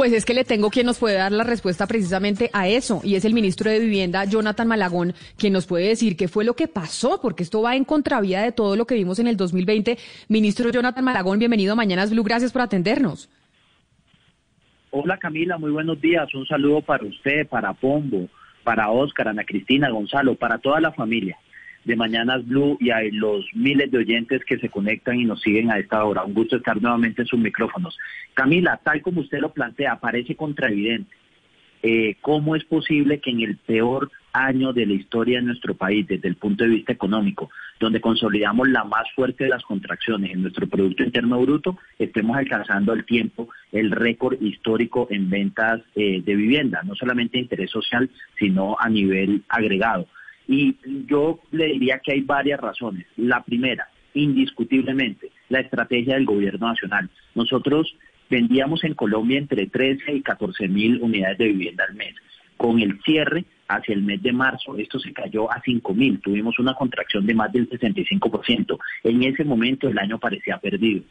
[0.00, 3.16] Pues es que le tengo quien nos puede dar la respuesta precisamente a eso, y
[3.16, 6.68] es el ministro de Vivienda, Jonathan Malagón, quien nos puede decir qué fue lo que
[6.68, 9.98] pasó, porque esto va en contravía de todo lo que vimos en el 2020.
[10.28, 13.28] Ministro Jonathan Malagón, bienvenido a Mañanas Blue, gracias por atendernos.
[14.90, 16.34] Hola Camila, muy buenos días.
[16.34, 18.26] Un saludo para usted, para Pombo,
[18.64, 21.36] para Oscar, Ana Cristina, Gonzalo, para toda la familia
[21.84, 25.70] de Mañanas Blue y a los miles de oyentes que se conectan y nos siguen
[25.70, 26.24] a esta hora.
[26.24, 27.96] Un gusto estar nuevamente en sus micrófonos.
[28.34, 31.10] Camila, tal como usted lo plantea, parece contraevidente.
[31.82, 36.06] Eh, ¿Cómo es posible que en el peor año de la historia de nuestro país,
[36.06, 40.42] desde el punto de vista económico, donde consolidamos la más fuerte de las contracciones en
[40.42, 46.34] nuestro Producto Interno Bruto, estemos alcanzando al tiempo el récord histórico en ventas eh, de
[46.34, 50.06] vivienda, no solamente interés social, sino a nivel agregado?
[50.50, 53.06] Y yo le diría que hay varias razones.
[53.16, 57.08] La primera, indiscutiblemente, la estrategia del gobierno nacional.
[57.36, 57.94] Nosotros
[58.28, 62.16] vendíamos en Colombia entre 13 y 14 mil unidades de vivienda al mes.
[62.56, 66.18] Con el cierre hacia el mes de marzo, esto se cayó a 5 mil.
[66.18, 68.76] Tuvimos una contracción de más del 65%.
[69.04, 71.04] En ese momento el año parecía perdido.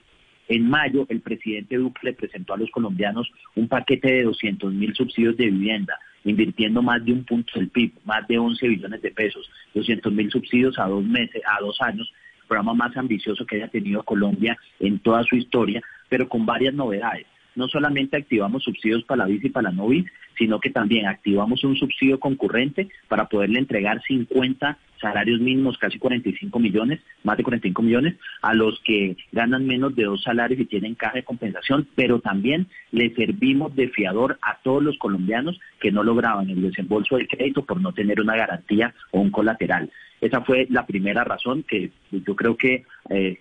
[0.49, 4.93] En mayo, el presidente Duque le presentó a los colombianos un paquete de 200 mil
[4.95, 9.11] subsidios de vivienda invirtiendo más de un punto del PIB, más de 11 billones de
[9.11, 12.11] pesos, 200 mil subsidios a dos meses, a dos años,
[12.47, 17.27] programa más ambicioso que haya tenido Colombia en toda su historia, pero con varias novedades.
[17.55, 19.89] No solamente activamos subsidios para la BIS y para la no
[20.37, 26.59] sino que también activamos un subsidio concurrente para poderle entregar 50 salarios mínimos, casi 45
[26.59, 30.95] millones, más de 45 millones, a los que ganan menos de dos salarios y tienen
[30.95, 36.03] caja de compensación, pero también le servimos de fiador a todos los colombianos que no
[36.03, 39.91] lograban el desembolso del crédito por no tener una garantía o un colateral.
[40.21, 43.39] Esa fue la primera razón que yo creo que eh,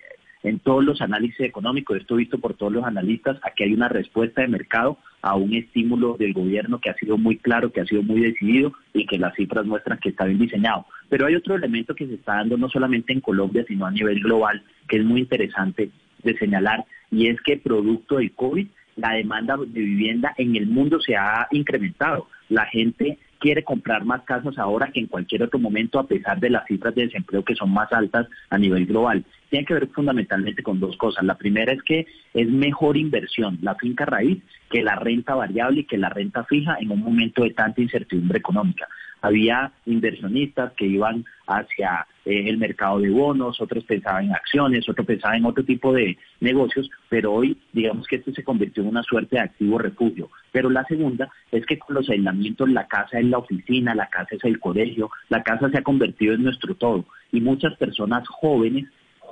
[0.49, 4.41] en todos los análisis económicos, esto visto por todos los analistas, aquí hay una respuesta
[4.41, 8.03] de mercado a un estímulo del gobierno que ha sido muy claro, que ha sido
[8.03, 10.87] muy decidido y que las cifras muestran que está bien diseñado.
[11.09, 14.21] Pero hay otro elemento que se está dando no solamente en Colombia, sino a nivel
[14.21, 15.91] global, que es muy interesante
[16.23, 18.67] de señalar, y es que producto del COVID,
[18.97, 22.29] la demanda de vivienda en el mundo se ha incrementado.
[22.49, 26.51] La gente quiere comprar más casas ahora que en cualquier otro momento, a pesar de
[26.51, 29.25] las cifras de desempleo que son más altas a nivel global.
[29.51, 31.25] Tiene que ver fundamentalmente con dos cosas.
[31.25, 35.85] La primera es que es mejor inversión la finca raíz que la renta variable y
[35.85, 38.87] que la renta fija en un momento de tanta incertidumbre económica
[39.21, 45.07] había inversionistas que iban hacia eh, el mercado de bonos, otros pensaban en acciones, otros
[45.07, 49.03] pensaban en otro tipo de negocios, pero hoy digamos que esto se convirtió en una
[49.03, 50.31] suerte de activo refugio.
[50.53, 54.37] Pero la segunda es que con los aislamientos la casa es la oficina, la casa
[54.37, 58.87] es el colegio, la casa se ha convertido en nuestro todo y muchas personas jóvenes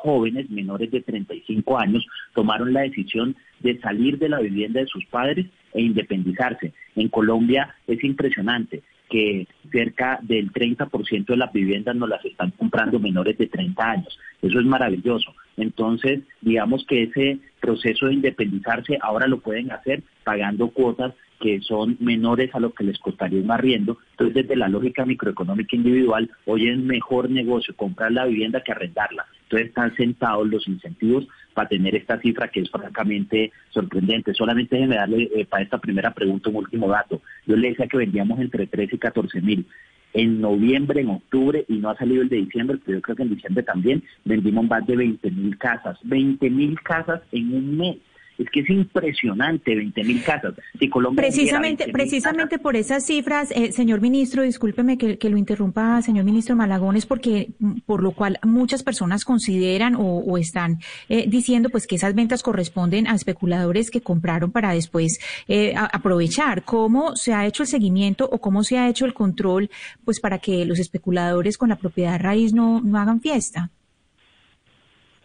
[0.06, 5.04] jóvenes menores de 35 años tomaron la decisión de salir de la vivienda de sus
[5.06, 6.72] padres e independizarse.
[6.94, 13.00] En Colombia es impresionante que cerca del 30% de las viviendas nos las están comprando
[13.00, 14.18] menores de 30 años.
[14.42, 15.34] Eso es maravilloso.
[15.56, 21.96] Entonces, digamos que ese proceso de independizarse ahora lo pueden hacer pagando cuotas que son
[22.00, 23.98] menores a lo que les costaría un arriendo.
[24.12, 29.26] Entonces, desde la lógica microeconómica individual, hoy es mejor negocio comprar la vivienda que arrendarla.
[29.44, 34.34] Entonces, están sentados los incentivos para tener esta cifra que es francamente sorprendente.
[34.34, 37.22] Solamente déjeme darle eh, para esta primera pregunta un último dato.
[37.46, 39.66] Yo le decía que vendíamos entre 13 y 14 mil.
[40.12, 43.22] En noviembre, en octubre, y no ha salido el de diciembre, pero yo creo que
[43.22, 45.98] en diciembre también, vendimos más de 20 mil casas.
[46.02, 47.96] 20 mil casas en un mes.
[48.38, 50.54] Es que es impresionante, 20 mil casas.
[50.78, 56.24] Si Colombia precisamente, precisamente por esas cifras, eh, señor ministro, discúlpeme que, lo interrumpa, señor
[56.24, 61.70] ministro Malagón, es porque mm, por lo cual muchas personas consideran o, están eh, diciendo
[61.70, 65.18] pues que esas ventas corresponden a especuladores que compraron para después
[65.48, 66.62] eh, aprovechar.
[66.64, 69.70] ¿Cómo se ha hecho el seguimiento o cómo se ha hecho el control
[70.04, 73.70] pues para que los especuladores con la propiedad raíz no, no hagan fiesta?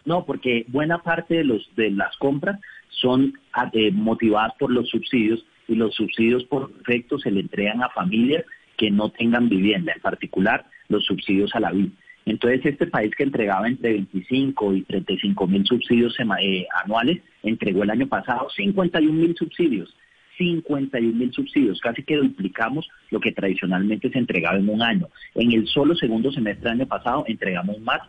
[0.06, 2.60] No, porque buena parte de los de las compras
[2.91, 7.81] son ah, eh, motivadas por los subsidios y los subsidios por efecto se le entregan
[7.81, 8.45] a familias
[8.77, 11.92] que no tengan vivienda, en particular los subsidios a la vida.
[12.25, 17.89] Entonces, este país que entregaba entre 25 y 35 mil subsidios eh, anuales, entregó el
[17.89, 19.95] año pasado 51 mil subsidios.
[20.38, 25.07] 51 mil subsidios, casi que duplicamos lo que tradicionalmente se entregaba en un año.
[25.36, 28.01] En el solo segundo semestre del año pasado entregamos más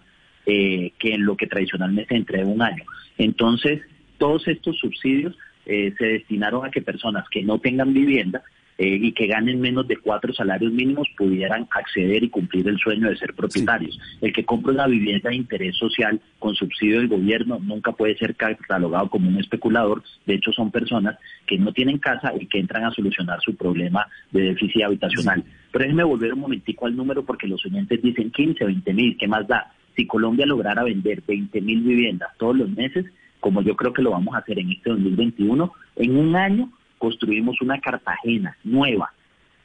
[0.46, 2.84] eh, que en lo que tradicionalmente se entrega un año.
[3.18, 3.80] Entonces,
[4.22, 5.36] todos estos subsidios
[5.66, 8.44] eh, se destinaron a que personas que no tengan vivienda
[8.78, 13.08] eh, y que ganen menos de cuatro salarios mínimos pudieran acceder y cumplir el sueño
[13.08, 13.98] de ser propietarios.
[14.20, 18.36] El que compra una vivienda de interés social con subsidio del gobierno nunca puede ser
[18.36, 20.04] catalogado como un especulador.
[20.24, 24.06] De hecho, son personas que no tienen casa y que entran a solucionar su problema
[24.30, 25.42] de déficit habitacional.
[25.72, 29.26] Pero déjenme volver un momentico al número porque los oyentes dicen 15, 20 mil, ¿qué
[29.26, 29.72] más da?
[29.96, 33.06] Si Colombia lograra vender 20 mil viviendas todos los meses,
[33.42, 37.60] como yo creo que lo vamos a hacer en este 2021, en un año construimos
[37.60, 39.12] una Cartagena nueva,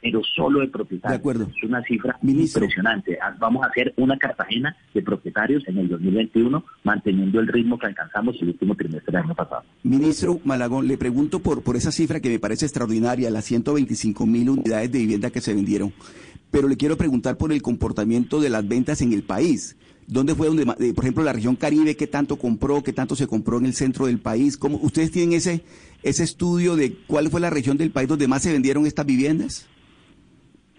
[0.02, 1.16] pero solo de propietarios.
[1.16, 1.48] De acuerdo.
[1.56, 3.16] Es una cifra impresionante.
[3.22, 7.86] Ah, vamos a hacer una Cartagena de propietarios en el 2021, manteniendo el ritmo que
[7.86, 9.62] alcanzamos el último trimestre del año pasado.
[9.84, 14.50] Ministro Malagón, le pregunto por, por esa cifra que me parece extraordinaria, las 125 mil
[14.50, 15.92] unidades de vivienda que se vendieron,
[16.50, 19.76] pero le quiero preguntar por el comportamiento de las ventas en el país.
[20.10, 23.58] ¿Dónde fue donde, por ejemplo, la región Caribe, qué tanto compró, qué tanto se compró
[23.58, 24.56] en el centro del país?
[24.56, 25.60] ¿Cómo, ¿Ustedes tienen ese,
[26.02, 29.68] ese estudio de cuál fue la región del país donde más se vendieron estas viviendas?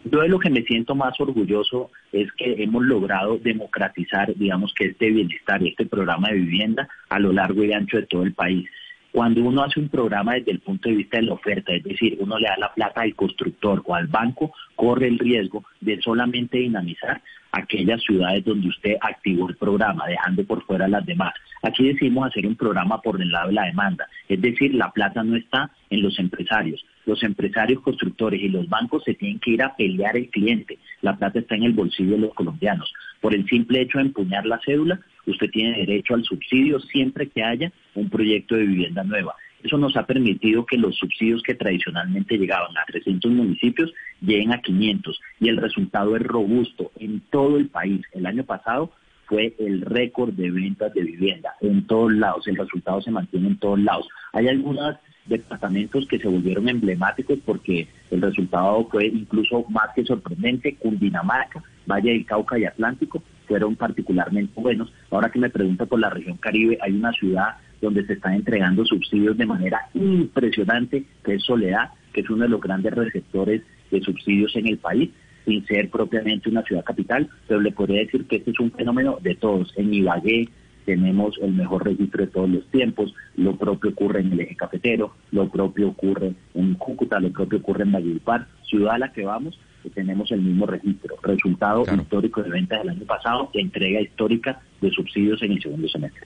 [0.05, 4.85] Yo de lo que me siento más orgulloso es que hemos logrado democratizar, digamos, que
[4.85, 8.33] este bienestar y este programa de vivienda a lo largo y ancho de todo el
[8.33, 8.67] país.
[9.11, 12.17] Cuando uno hace un programa desde el punto de vista de la oferta, es decir,
[12.19, 16.57] uno le da la plata al constructor o al banco, corre el riesgo de solamente
[16.57, 21.33] dinamizar aquellas ciudades donde usted activó el programa, dejando por fuera las demás.
[21.63, 25.23] Aquí decimos hacer un programa por el lado de la demanda, es decir, la plata
[25.23, 26.85] no está en los empresarios.
[27.05, 30.77] Los empresarios constructores y los bancos se tienen que ir a pelear el cliente.
[31.01, 32.91] La plata está en el bolsillo de los colombianos.
[33.21, 37.43] Por el simple hecho de empuñar la cédula, usted tiene derecho al subsidio siempre que
[37.43, 39.35] haya un proyecto de vivienda nueva.
[39.63, 44.61] Eso nos ha permitido que los subsidios que tradicionalmente llegaban a 300 municipios lleguen a
[44.61, 48.01] 500 y el resultado es robusto en todo el país.
[48.13, 48.91] El año pasado
[49.25, 52.47] fue el récord de ventas de vivienda en todos lados.
[52.47, 54.07] El resultado se mantiene en todos lados.
[54.31, 54.95] Hay algunos
[55.29, 60.75] departamentos que se volvieron emblemáticos porque el resultado fue incluso más que sorprendente.
[60.75, 64.91] Cundinamarca, Valle del Cauca y Atlántico fueron particularmente buenos.
[65.09, 68.85] Ahora que me pregunta por la región Caribe, hay una ciudad donde se están entregando
[68.85, 74.01] subsidios de manera impresionante, que es Soledad, que es uno de los grandes receptores de
[74.01, 75.09] subsidios en el país,
[75.45, 79.17] sin ser propiamente una ciudad capital, pero le podría decir que este es un fenómeno
[79.21, 79.73] de todos.
[79.77, 80.49] En Ibagué
[80.89, 85.13] tenemos el mejor registro de todos los tiempos, lo propio ocurre en el eje cafetero,
[85.31, 89.59] lo propio ocurre en Cúcuta, lo propio ocurre en Valledupar, ciudad a la que vamos,
[89.93, 91.15] tenemos el mismo registro.
[91.21, 96.25] Resultado histórico de ventas del año pasado, entrega histórica de subsidios en el segundo semestre.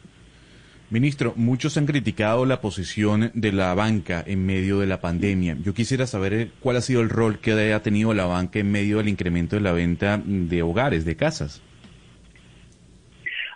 [0.90, 5.58] Ministro, muchos han criticado la posición de la banca en medio de la pandemia.
[5.62, 8.72] Yo quisiera saber eh, cuál ha sido el rol que ha tenido la banca en
[8.72, 11.62] medio del incremento de la venta de hogares, de casas.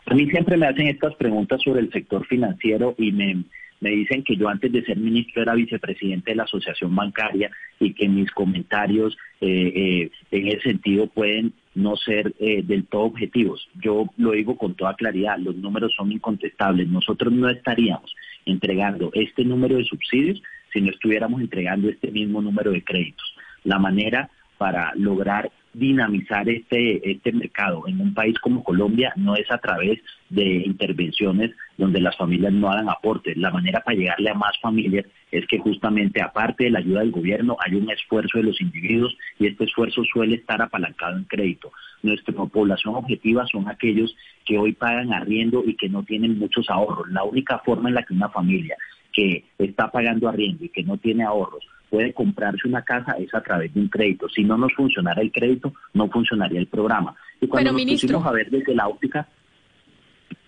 [0.09, 3.43] A mí siempre me hacen estas preguntas sobre el sector financiero y me,
[3.81, 7.93] me dicen que yo antes de ser ministro era vicepresidente de la Asociación Bancaria y
[7.93, 13.67] que mis comentarios eh, eh, en ese sentido pueden no ser eh, del todo objetivos.
[13.81, 16.87] Yo lo digo con toda claridad, los números son incontestables.
[16.87, 18.15] Nosotros no estaríamos
[18.45, 23.35] entregando este número de subsidios si no estuviéramos entregando este mismo número de créditos.
[23.65, 29.49] La manera para lograr dinamizar este, este mercado en un país como Colombia no es
[29.51, 29.99] a través
[30.29, 33.37] de intervenciones donde las familias no hagan aportes.
[33.37, 37.11] La manera para llegarle a más familias es que justamente aparte de la ayuda del
[37.11, 41.71] gobierno hay un esfuerzo de los individuos y este esfuerzo suele estar apalancado en crédito.
[42.01, 44.15] Nuestra población objetiva son aquellos
[44.45, 47.09] que hoy pagan arriendo y que no tienen muchos ahorros.
[47.09, 48.77] La única forma en la que una familia
[49.17, 53.41] que está pagando arriendo y que no tiene ahorros puede comprarse una casa es a
[53.41, 54.29] través de un crédito.
[54.29, 57.15] Si no nos funcionara el crédito, no funcionaría el programa.
[57.41, 59.27] Y cuando nos pusimos a ver desde la óptica,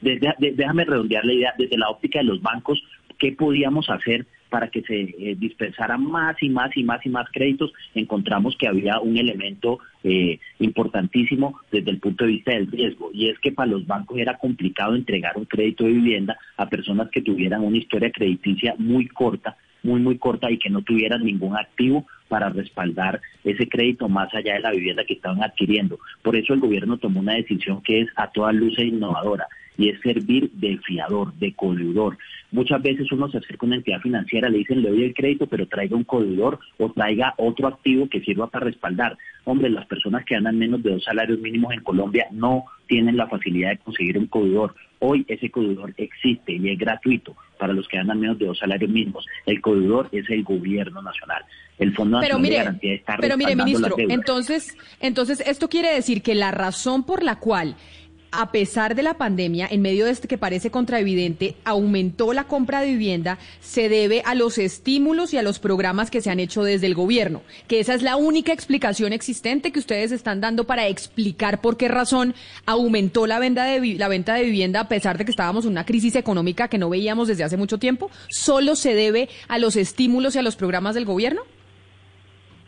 [0.02, 2.80] déjame redondear la idea, desde la óptica de los bancos,
[3.18, 7.28] ¿qué podíamos hacer para que se eh, dispensaran más y más y más y más
[7.32, 7.72] créditos?
[7.96, 13.30] Encontramos que había un elemento eh, importantísimo desde el punto de vista del riesgo, y
[13.30, 17.22] es que para los bancos era complicado entregar un crédito de vivienda a personas que
[17.22, 22.06] tuvieran una historia crediticia muy corta muy, muy corta y que no tuvieran ningún activo
[22.28, 26.00] para respaldar ese crédito más allá de la vivienda que estaban adquiriendo.
[26.22, 29.48] Por eso el gobierno tomó una decisión que es a toda luz e innovadora
[29.80, 32.18] y es servir de fiador, de codeudor.
[32.52, 35.48] Muchas veces uno se acerca a una entidad financiera, le dicen le doy el crédito,
[35.48, 39.18] pero traiga un codeudor o traiga otro activo que sirva para respaldar.
[39.46, 43.28] Hombre, las personas que ganan menos de dos salarios mínimos en Colombia no tienen la
[43.28, 44.76] facilidad de conseguir un codeudor.
[45.00, 48.92] Hoy ese codeudor existe y es gratuito para los que ganan menos de dos salarios
[48.92, 49.26] mínimos.
[49.46, 51.46] El codeudor es el gobierno nacional.
[51.78, 56.36] El Fondo Nacional de Garantía está Pero mire, ministro, entonces, entonces esto quiere decir que
[56.36, 57.78] la razón por la cual
[58.32, 62.82] a pesar de la pandemia, en medio de este que parece contraevidente, aumentó la compra
[62.82, 66.64] de vivienda, se debe a los estímulos y a los programas que se han hecho
[66.64, 70.88] desde el gobierno, que esa es la única explicación existente que ustedes están dando para
[70.88, 75.26] explicar por qué razón aumentó la venta de, la venta de vivienda a pesar de
[75.26, 78.10] que estábamos en una crisis económica que no veíamos desde hace mucho tiempo.
[78.30, 81.42] ¿Solo se debe a los estímulos y a los programas del gobierno?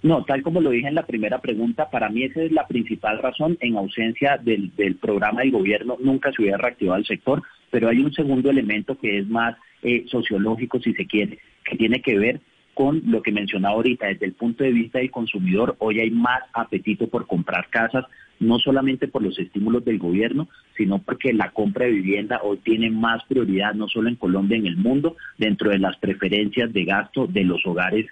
[0.04, 3.20] No, tal como lo dije en la primera pregunta, para mí esa es la principal
[3.20, 3.58] razón.
[3.62, 8.12] En ausencia del, programa del gobierno nunca se hubiera reactivado el sector, pero hay un
[8.12, 12.42] segundo elemento que es más eh, sociológico, si se quiere, que tiene que ver
[12.74, 16.42] con lo que mencionaba ahorita, desde el punto de vista del consumidor, hoy hay más
[16.54, 18.06] apetito por comprar casas,
[18.40, 22.90] no solamente por los estímulos del gobierno, sino porque la compra de vivienda hoy tiene
[22.90, 27.28] más prioridad, no solo en Colombia, en el mundo, dentro de las preferencias de gasto
[27.28, 28.08] de los hogares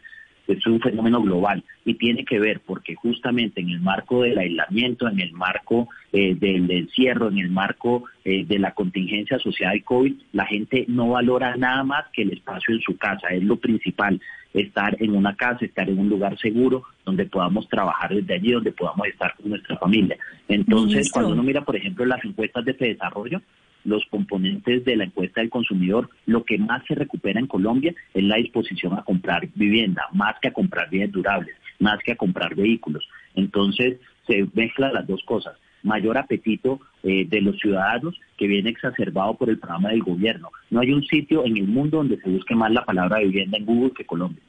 [0.53, 5.07] es un fenómeno global y tiene que ver porque justamente en el marco del aislamiento,
[5.07, 9.83] en el marco eh, del encierro, en el marco eh, de la contingencia social del
[9.83, 13.57] COVID, la gente no valora nada más que el espacio en su casa, es lo
[13.57, 14.19] principal,
[14.53, 18.71] estar en una casa, estar en un lugar seguro donde podamos trabajar desde allí, donde
[18.71, 20.17] podamos estar con nuestra familia.
[20.47, 23.41] Entonces, cuando uno mira, por ejemplo, las encuestas de desarrollo,
[23.89, 28.23] los componentes de la encuesta del consumidor, lo que más se recupera en Colombia es
[28.23, 32.55] la disposición a comprar vivienda, más que a comprar bienes durables, más que a comprar
[32.55, 33.07] vehículos.
[33.35, 35.57] Entonces, se mezclan las dos cosas.
[35.81, 40.51] Mayor apetito eh, de los ciudadanos que viene exacerbado por el programa del gobierno.
[40.69, 43.65] No hay un sitio en el mundo donde se busque más la palabra vivienda en
[43.65, 44.43] Google que Colombia.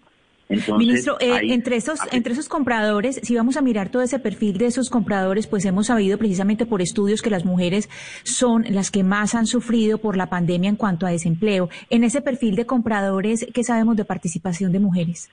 [0.51, 4.67] Ministro, eh, entre esos entre esos compradores, si vamos a mirar todo ese perfil de
[4.67, 7.89] esos compradores, pues hemos sabido precisamente por estudios que las mujeres
[8.25, 11.69] son las que más han sufrido por la pandemia en cuanto a desempleo.
[11.89, 15.31] En ese perfil de compradores, ¿qué sabemos de participación de mujeres?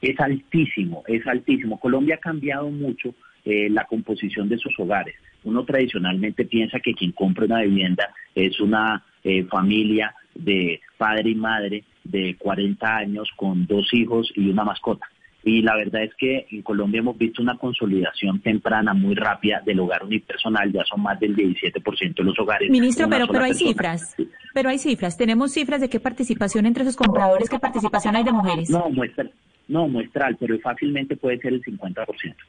[0.00, 1.80] Es altísimo, es altísimo.
[1.80, 5.16] Colombia ha cambiado mucho eh, la composición de sus hogares.
[5.42, 11.34] Uno tradicionalmente piensa que quien compra una vivienda es una eh, familia de padre y
[11.34, 11.84] madre
[12.16, 15.06] de 40 años con dos hijos y una mascota.
[15.44, 19.78] Y la verdad es que en Colombia hemos visto una consolidación temprana muy rápida del
[19.78, 22.68] hogar unipersonal, ya son más del 17% de los hogares.
[22.68, 24.16] Ministro, pero, pero hay cifras,
[24.52, 25.16] pero hay cifras.
[25.16, 28.70] ¿Tenemos cifras de qué participación entre esos compradores, qué participación hay de mujeres?
[28.70, 29.30] No, muestra,
[29.68, 32.06] no, muestral, pero fácilmente puede ser el 50%.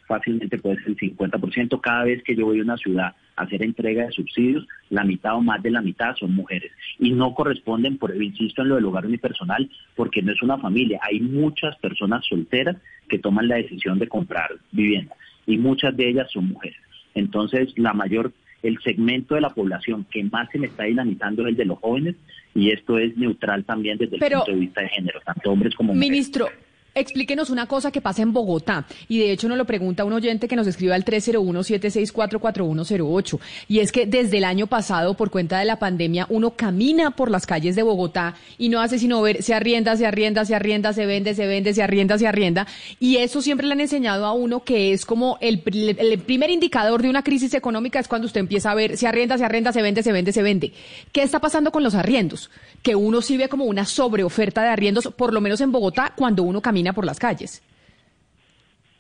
[0.07, 1.81] Fácilmente puede ser el 50%.
[1.81, 5.35] Cada vez que yo voy a una ciudad a hacer entrega de subsidios, la mitad
[5.35, 6.71] o más de la mitad son mujeres.
[6.99, 10.99] Y no corresponden, por insisto en lo del hogar unipersonal, porque no es una familia.
[11.01, 12.77] Hay muchas personas solteras
[13.09, 16.77] que toman la decisión de comprar vivienda y muchas de ellas son mujeres.
[17.15, 18.31] Entonces, la mayor
[18.63, 21.79] el segmento de la población que más se me está dinamizando es el de los
[21.79, 22.15] jóvenes
[22.55, 25.93] y esto es neutral también desde el punto de vista de género, tanto hombres como
[25.93, 26.09] mujeres.
[26.09, 26.47] Ministro,
[26.95, 30.47] Explíquenos una cosa que pasa en Bogotá, y de hecho nos lo pregunta un oyente
[30.47, 35.65] que nos escribe al 301-764-4108, y es que desde el año pasado, por cuenta de
[35.65, 39.53] la pandemia, uno camina por las calles de Bogotá y no hace sino ver, se
[39.53, 42.65] arrienda, se arrienda, se arrienda, se vende, se vende, se arrienda, se arrienda,
[42.99, 47.09] y eso siempre le han enseñado a uno que es como el, primer indicador de
[47.09, 50.01] una crisis económica es cuando usted empieza a ver, se arrienda, se arrienda, se vende,
[50.01, 50.73] se vende, se vende.
[51.11, 52.49] ¿Qué está pasando con los arriendos?
[52.81, 56.41] Que uno sí ve como una sobreoferta de arriendos, por lo menos en Bogotá, cuando
[56.43, 57.63] uno camina por las calles.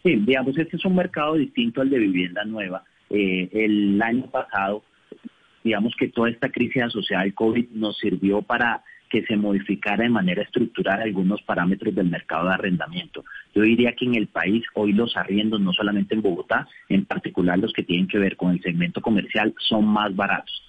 [0.03, 2.83] Sí, digamos, este es un mercado distinto al de vivienda nueva.
[3.09, 4.83] Eh, el año pasado,
[5.63, 10.09] digamos que toda esta crisis asociada al COVID nos sirvió para que se modificara de
[10.09, 13.23] manera estructural algunos parámetros del mercado de arrendamiento.
[13.55, 17.57] Yo diría que en el país hoy los arriendos, no solamente en Bogotá, en particular
[17.57, 20.63] los que tienen que ver con el segmento comercial, son más baratos.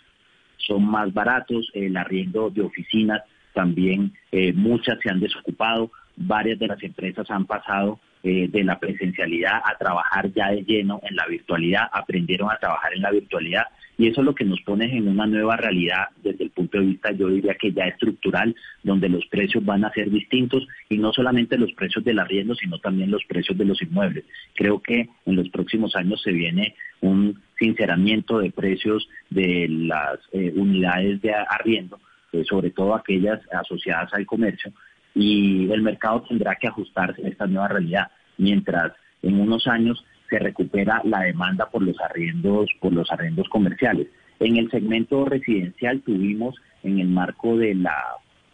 [0.59, 3.23] Son más baratos, el arriendo de oficinas
[3.55, 8.79] también, eh, muchas se han desocupado, varias de las empresas han pasado eh, de la
[8.79, 13.65] presencialidad a trabajar ya de lleno en la virtualidad, aprendieron a trabajar en la virtualidad
[13.99, 16.87] y eso es lo que nos pone en una nueva realidad desde el punto de
[16.87, 21.13] vista, yo diría que ya estructural, donde los precios van a ser distintos y no
[21.13, 24.25] solamente los precios del arriendo, sino también los precios de los inmuebles.
[24.55, 30.53] Creo que en los próximos años se viene un sinceramiento de precios de las eh,
[30.55, 31.99] unidades de arriendo,
[32.33, 34.73] eh, sobre todo aquellas asociadas al comercio,
[35.19, 40.39] y el mercado tendrá que ajustarse a esta nueva realidad, mientras en unos años se
[40.39, 44.07] recupera la demanda por los arriendos, por los arriendos comerciales.
[44.39, 47.97] En el segmento residencial tuvimos en el marco de la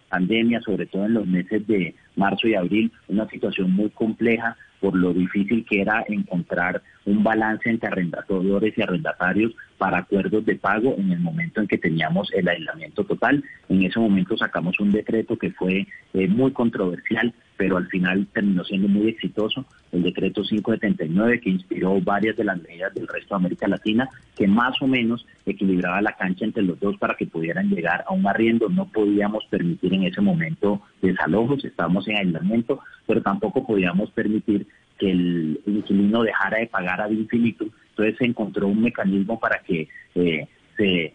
[0.09, 4.97] pandemia, sobre todo en los meses de marzo y abril, una situación muy compleja por
[4.97, 9.53] lo difícil que era encontrar un balance entre arrendatores y arrendatarios
[9.85, 13.45] para acuerdos de pago en el momento en que teníamos el aislamiento total.
[13.69, 18.65] En ese momento sacamos un decreto que fue eh, muy controversial, pero al final terminó
[18.65, 23.41] siendo muy exitoso, el decreto 579, que inspiró varias de las medidas del resto de
[23.41, 27.69] América Latina, que más o menos equilibraba la cancha entre los dos para que pudieran
[27.69, 28.71] llegar a un arriendo.
[28.71, 34.67] No podíamos permitir en ese momento desalojos, estábamos en aislamiento, pero tampoco podíamos permitir
[34.99, 37.67] que el inquilino dejara de pagar ad infinito.
[37.95, 41.15] Entonces se encontró un mecanismo para que eh, se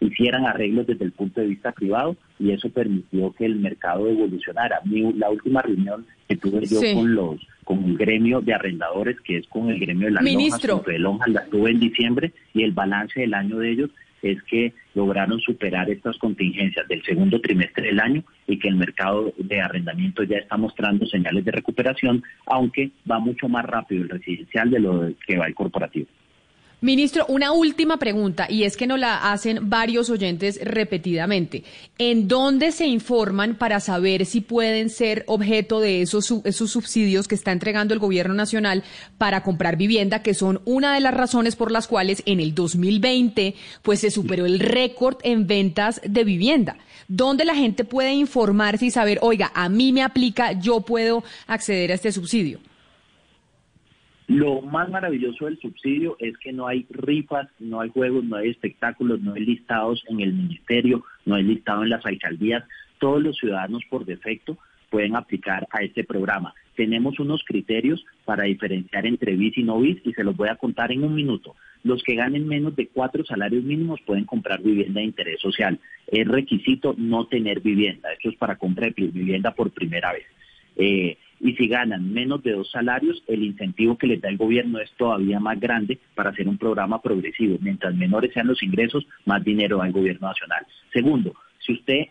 [0.00, 4.80] hicieran arreglos desde el punto de vista privado y eso permitió que el mercado evolucionara.
[4.84, 9.46] la última reunión que tuve yo con los con el gremio de arrendadores, que es
[9.48, 10.74] con el gremio de las Ministro.
[10.74, 13.90] lonjas, de lonjas, la tuve en diciembre y el balance del año de ellos
[14.24, 19.32] es que lograron superar estas contingencias del segundo trimestre del año y que el mercado
[19.36, 24.70] de arrendamiento ya está mostrando señales de recuperación, aunque va mucho más rápido el residencial
[24.70, 26.06] de lo que va el corporativo.
[26.84, 31.64] Ministro, una última pregunta, y es que nos la hacen varios oyentes repetidamente.
[31.96, 37.36] ¿En dónde se informan para saber si pueden ser objeto de esos, esos subsidios que
[37.36, 38.84] está entregando el Gobierno Nacional
[39.16, 43.54] para comprar vivienda, que son una de las razones por las cuales en el 2020
[43.80, 46.76] pues, se superó el récord en ventas de vivienda?
[47.08, 51.92] ¿Dónde la gente puede informarse y saber, oiga, a mí me aplica, yo puedo acceder
[51.92, 52.60] a este subsidio?
[54.26, 58.48] Lo más maravilloso del subsidio es que no hay rifas, no hay juegos, no hay
[58.48, 62.64] espectáculos, no hay listados en el ministerio, no hay listado en las alcaldías.
[62.98, 64.56] Todos los ciudadanos por defecto
[64.88, 66.54] pueden aplicar a este programa.
[66.74, 70.56] Tenemos unos criterios para diferenciar entre bis y no bis y se los voy a
[70.56, 71.54] contar en un minuto.
[71.82, 75.78] Los que ganen menos de cuatro salarios mínimos pueden comprar vivienda de interés social.
[76.06, 78.10] Es requisito no tener vivienda.
[78.12, 80.24] Esto es para comprar vivienda por primera vez.
[80.76, 84.78] Eh, y si ganan menos de dos salarios, el incentivo que les da el gobierno
[84.78, 87.58] es todavía más grande para hacer un programa progresivo.
[87.60, 90.66] Mientras menores sean los ingresos, más dinero da el gobierno nacional.
[90.90, 92.06] Segundo, si usted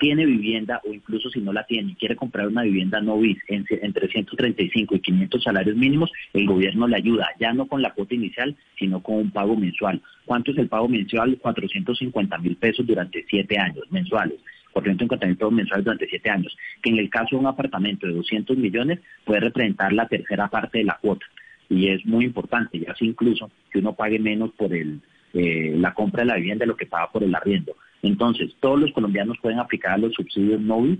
[0.00, 3.38] tiene vivienda o incluso si no la tiene y quiere comprar una vivienda no bis
[3.48, 8.16] entre 135 y 500 salarios mínimos, el gobierno le ayuda, ya no con la cuota
[8.16, 10.02] inicial, sino con un pago mensual.
[10.24, 11.38] ¿Cuánto es el pago mensual?
[11.40, 14.40] 450 mil pesos durante siete años mensuales
[14.74, 18.12] por mil pesos mensuales durante siete años, que en el caso de un apartamento de
[18.12, 21.24] 200 millones puede representar la tercera parte de la cuota.
[21.70, 25.00] Y es muy importante, ya sea incluso que uno pague menos por el,
[25.32, 27.74] eh, la compra de la vivienda de lo que paga por el arriendo.
[28.02, 30.98] Entonces, todos los colombianos pueden aplicar a los subsidios móviles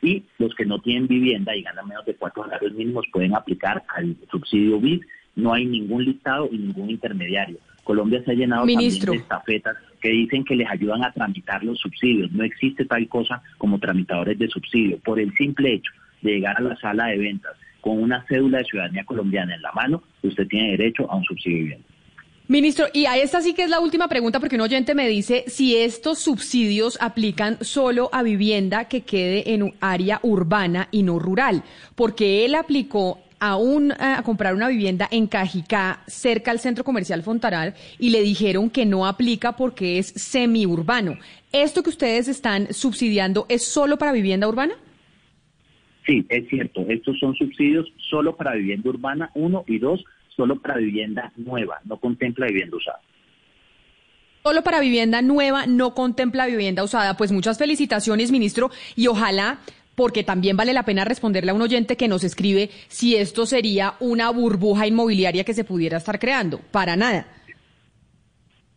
[0.00, 3.82] y los que no tienen vivienda y ganan menos de cuatro salarios mínimos pueden aplicar
[3.94, 5.02] al subsidio BID.
[5.34, 7.58] No hay ningún listado y ningún intermediario.
[7.84, 11.80] Colombia se ha llenado también de estafetas que dicen que les ayudan a tramitar los
[11.80, 12.30] subsidios.
[12.30, 14.98] No existe tal cosa como tramitadores de subsidio.
[14.98, 15.90] Por el simple hecho
[16.22, 19.72] de llegar a la sala de ventas con una cédula de ciudadanía colombiana en la
[19.72, 21.88] mano, usted tiene derecho a un subsidio de vivienda.
[22.46, 25.42] Ministro, y a esta sí que es la última pregunta, porque un oyente me dice
[25.48, 31.18] si estos subsidios aplican solo a vivienda que quede en un área urbana y no
[31.18, 31.64] rural,
[31.96, 37.22] porque él aplicó a, un, a comprar una vivienda en Cajicá, cerca al centro comercial
[37.22, 41.18] Fontaral, y le dijeron que no aplica porque es semiurbano.
[41.52, 44.74] ¿Esto que ustedes están subsidiando es solo para vivienda urbana?
[46.06, 46.84] Sí, es cierto.
[46.88, 50.04] Estos son subsidios solo para vivienda urbana, uno, y dos,
[50.36, 53.00] solo para vivienda nueva, no contempla vivienda usada.
[54.44, 57.16] Solo para vivienda nueva, no contempla vivienda usada.
[57.16, 59.58] Pues muchas felicitaciones, ministro, y ojalá
[59.96, 63.94] porque también vale la pena responderle a un oyente que nos escribe si esto sería
[63.98, 66.60] una burbuja inmobiliaria que se pudiera estar creando.
[66.70, 67.26] Para nada.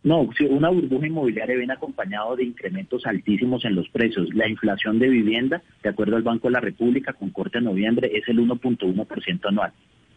[0.02, 4.34] No, una burbuja inmobiliaria viene acompañado de incrementos altísimos en los precios.
[4.34, 8.10] La inflación de vivienda, de acuerdo al Banco de la República, con corte a noviembre,
[8.14, 9.74] es el 1.1% anual,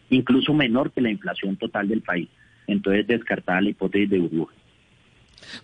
[0.09, 2.29] incluso menor que la inflación total del país.
[2.65, 4.55] Entonces, descartada la hipótesis de burbuja.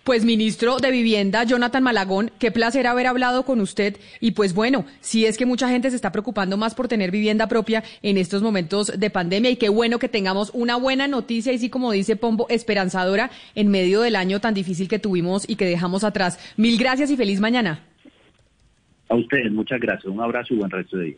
[0.04, 3.96] Pues ministro de Vivienda, Jonathan Malagón, qué placer haber hablado con usted.
[4.20, 7.48] Y pues bueno, si es que mucha gente se está preocupando más por tener vivienda
[7.48, 11.58] propia en estos momentos de pandemia y qué bueno que tengamos una buena noticia y
[11.58, 15.66] sí, como dice Pombo, esperanzadora en medio del año tan difícil que tuvimos y que
[15.66, 16.38] dejamos atrás.
[16.56, 17.84] Mil gracias y feliz mañana.
[19.08, 20.12] A ustedes, muchas gracias.
[20.12, 21.16] Un abrazo y buen resto de día.